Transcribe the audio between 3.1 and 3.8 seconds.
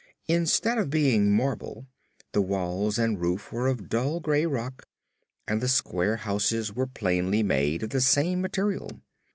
roof were